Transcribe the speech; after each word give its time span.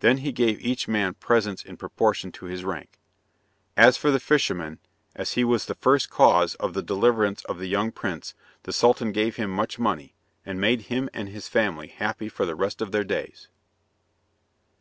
Then 0.00 0.16
he 0.16 0.32
gave 0.32 0.60
each 0.60 0.88
man 0.88 1.14
presents 1.14 1.62
in 1.64 1.76
proportion 1.76 2.32
to 2.32 2.46
his 2.46 2.64
rank. 2.64 2.98
As 3.76 3.96
for 3.96 4.10
the 4.10 4.18
fisherman, 4.18 4.80
as 5.14 5.34
he 5.34 5.44
was 5.44 5.66
the 5.66 5.76
first 5.76 6.10
cause 6.10 6.56
of 6.56 6.74
the 6.74 6.82
deliverance 6.82 7.44
of 7.44 7.60
the 7.60 7.68
young 7.68 7.92
prince, 7.92 8.34
the 8.64 8.72
Sultan 8.72 9.12
gave 9.12 9.36
him 9.36 9.50
much 9.52 9.78
money, 9.78 10.14
and 10.44 10.60
made 10.60 10.80
him 10.90 11.08
and 11.14 11.28
his 11.28 11.46
family 11.46 11.86
happy 11.86 12.28
for 12.28 12.44
the 12.44 12.56
rest 12.56 12.82
of 12.82 12.90
their 12.90 13.04
days. 13.04 13.46